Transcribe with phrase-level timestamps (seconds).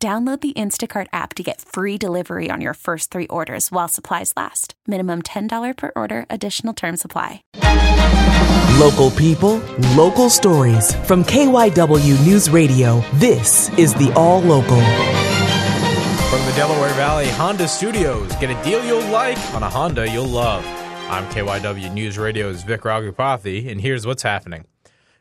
[0.00, 4.32] Download the Instacart app to get free delivery on your first three orders while supplies
[4.36, 4.74] last.
[4.86, 7.42] Minimum $10 per order, additional term supply.
[8.78, 9.56] Local people,
[9.96, 10.94] local stories.
[11.04, 14.80] From KYW News Radio, this is the All Local.
[16.30, 20.26] From the Delaware Valley Honda Studios, get a deal you'll like on a Honda you'll
[20.26, 20.64] love.
[21.10, 24.66] I'm KYW News Radio's Vic Raghupathi, and here's what's happening.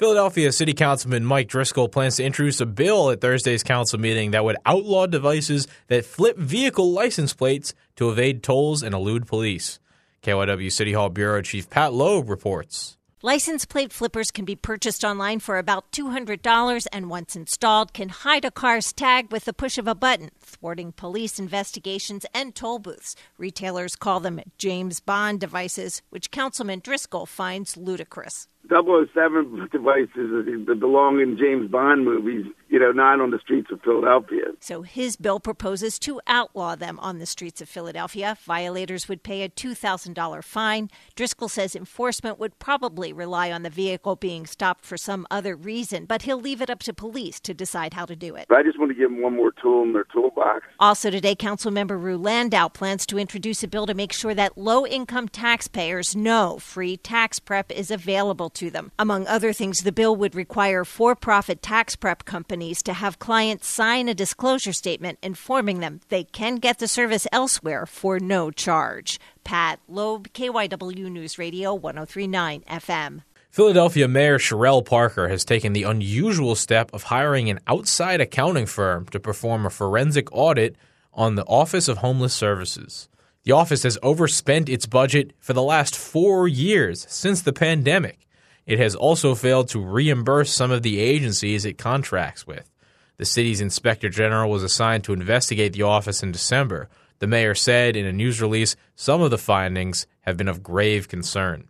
[0.00, 4.42] Philadelphia City Councilman Mike Driscoll plans to introduce a bill at Thursday's council meeting that
[4.42, 9.78] would outlaw devices that flip vehicle license plates to evade tolls and elude police.
[10.22, 12.96] KYW City Hall Bureau Chief Pat Loeb reports.
[13.20, 18.46] License plate flippers can be purchased online for about $200 and once installed can hide
[18.46, 23.16] a car's tag with the push of a button, thwarting police investigations and toll booths.
[23.36, 28.48] Retailers call them James Bond devices, which Councilman Driscoll finds ludicrous.
[28.68, 33.80] 007 devices that belong in James Bond movies, you know, not on the streets of
[33.82, 34.44] Philadelphia.
[34.60, 38.36] So his bill proposes to outlaw them on the streets of Philadelphia.
[38.44, 40.88] Violators would pay a $2,000 fine.
[41.16, 46.04] Driscoll says enforcement would probably rely on the vehicle being stopped for some other reason,
[46.04, 48.46] but he'll leave it up to police to decide how to do it.
[48.50, 50.64] I just want to give them one more tool in their toolbox.
[50.78, 55.28] Also today, Councilmember Rue Landau plans to introduce a bill to make sure that low-income
[55.28, 58.92] taxpayers know free tax prep is available to them.
[58.98, 63.66] Among other things, the bill would require for profit tax prep companies to have clients
[63.66, 69.18] sign a disclosure statement informing them they can get the service elsewhere for no charge.
[69.44, 73.22] Pat Loeb, KYW News Radio 1039 FM.
[73.50, 79.06] Philadelphia Mayor Cherelle Parker has taken the unusual step of hiring an outside accounting firm
[79.06, 80.76] to perform a forensic audit
[81.12, 83.08] on the Office of Homeless Services.
[83.42, 88.26] The office has overspent its budget for the last four years since the pandemic.
[88.66, 92.70] It has also failed to reimburse some of the agencies it contracts with.
[93.16, 96.88] The city's inspector general was assigned to investigate the office in December.
[97.18, 101.08] The mayor said in a news release some of the findings have been of grave
[101.08, 101.68] concern.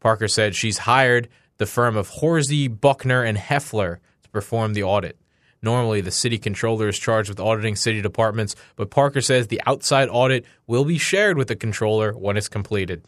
[0.00, 5.18] Parker said she's hired the firm of Horsey, Buckner, and Heffler to perform the audit.
[5.62, 10.10] Normally, the city controller is charged with auditing city departments, but Parker says the outside
[10.10, 13.06] audit will be shared with the controller when it's completed.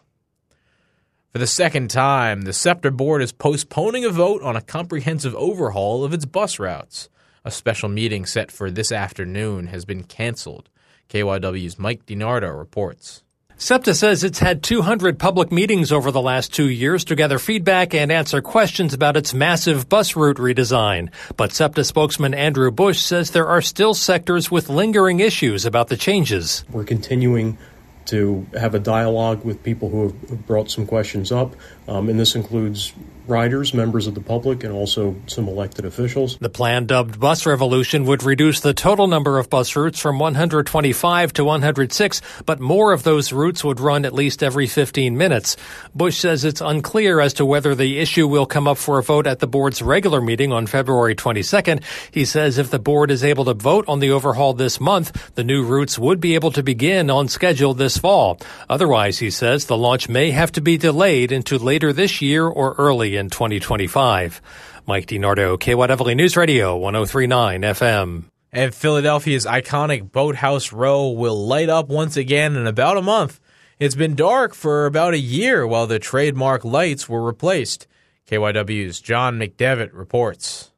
[1.37, 6.03] For the second time, the SEPTA board is postponing a vote on a comprehensive overhaul
[6.03, 7.11] of its bus routes.
[7.45, 10.71] A special meeting set for this afternoon has been canceled.
[11.11, 13.23] KYW's Mike DiNardo reports.
[13.59, 17.93] SEPTA says it's had 200 public meetings over the last two years to gather feedback
[17.93, 21.11] and answer questions about its massive bus route redesign.
[21.37, 25.99] But SEPTA spokesman Andrew Busch says there are still sectors with lingering issues about the
[25.99, 26.65] changes.
[26.71, 27.59] We're continuing
[28.06, 31.55] to have a dialogue with people who have brought some questions up,
[31.89, 32.93] um, and this includes
[33.28, 36.37] riders, members of the public, and also some elected officials.
[36.38, 41.32] The plan dubbed Bus Revolution would reduce the total number of bus routes from 125
[41.34, 45.56] to 106, but more of those routes would run at least every 15 minutes.
[45.94, 49.26] Busch says it's unclear as to whether the issue will come up for a vote
[49.26, 51.82] at the board's regular meeting on February 22nd.
[52.10, 55.44] He says if the board is able to vote on the overhaul this month, the
[55.44, 58.38] new routes would be able to begin on schedule this fall.
[58.69, 62.75] Otherwise, he says the launch may have to be delayed into later this year or
[63.16, 64.41] in 2025.
[64.87, 68.25] Mike DiNardo, KYW News Radio, 1039 FM.
[68.53, 73.41] And Philadelphia's iconic Boathouse Row will light up once again in about a month.
[73.78, 77.87] It's been dark for about a year while the trademark lights were replaced.
[78.28, 80.72] KYW's John McDevitt reports.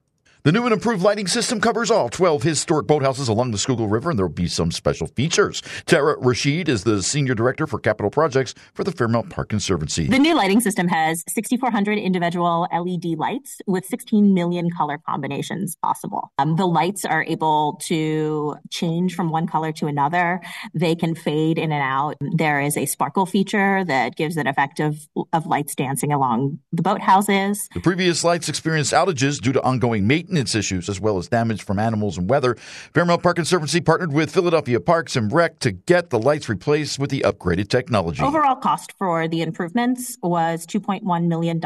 [0.44, 4.10] The new and improved lighting system covers all 12 historic boathouses along the Schuylkill River,
[4.10, 5.62] and there will be some special features.
[5.84, 10.06] Tara Rashid is the Senior Director for Capital Projects for the Fairmount Park Conservancy.
[10.06, 16.30] The new lighting system has 6,400 individual LED lights with 16 million color combinations possible.
[16.38, 20.40] Um, the lights are able to change from one color to another.
[20.72, 22.14] They can fade in and out.
[22.20, 24.98] There is a sparkle feature that gives an effect of,
[25.32, 27.58] of lights dancing along the boathouses.
[27.74, 31.62] The previous lights experienced outages due to ongoing maintenance maintenance issues as well as damage
[31.62, 32.56] from animals and weather.
[32.94, 37.10] Fairmount Park Conservancy partnered with Philadelphia Parks and Rec to get the lights replaced with
[37.10, 38.22] the upgraded technology.
[38.22, 41.60] Overall cost for the improvements was $2.1 million,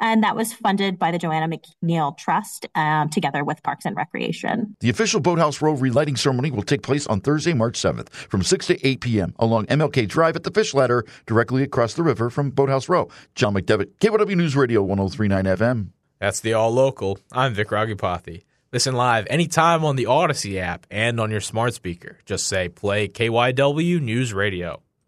[0.00, 4.74] and that was funded by the Joanna McNeil Trust um, together with Parks and Recreation.
[4.80, 8.66] The official Boathouse Row relighting ceremony will take place on Thursday, March 7th from 6
[8.68, 9.34] to 8 p.m.
[9.38, 13.08] along MLK Drive at the Fish Ladder, directly across the river from Boathouse Row.
[13.34, 15.95] John McDevitt, KYW News Radio 1039 FM.
[16.18, 17.18] That's the All Local.
[17.30, 18.44] I'm Vic Raghupathi.
[18.72, 22.18] Listen live anytime on the Audacy app and on your smart speaker.
[22.24, 24.82] Just say play KYW News Radio.